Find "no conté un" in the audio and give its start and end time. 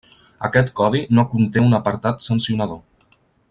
1.19-1.79